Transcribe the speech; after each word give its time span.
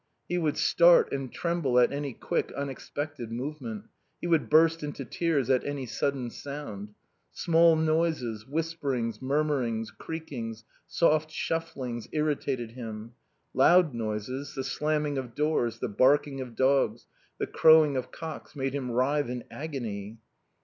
He 0.27 0.39
would 0.39 0.57
start 0.57 1.11
and 1.11 1.31
tremble 1.31 1.77
at 1.77 1.91
any 1.93 2.13
quick, 2.13 2.51
unexpected 2.53 3.31
movement. 3.31 3.85
He 4.19 4.25
would 4.25 4.49
burst 4.49 4.81
into 4.81 5.05
tears 5.05 5.47
at 5.51 5.63
any 5.63 5.85
sudden 5.85 6.31
sound. 6.31 6.95
Small 7.31 7.75
noises, 7.75 8.47
whisperings, 8.47 9.21
murmurings, 9.21 9.91
creakings, 9.91 10.63
soft 10.87 11.29
shufflings, 11.29 12.07
irritated 12.13 12.71
him. 12.71 13.13
Loud 13.53 13.93
noises, 13.93 14.55
the 14.55 14.63
slamming 14.63 15.19
of 15.19 15.35
doors, 15.35 15.77
the 15.77 15.87
barking 15.87 16.41
of 16.41 16.55
dogs, 16.55 17.05
the 17.37 17.45
crowing 17.45 17.95
of 17.95 18.11
cocks, 18.11 18.55
made 18.55 18.73
him 18.73 18.89
writhe 18.89 19.29
in 19.29 19.43
agony. 19.51 20.17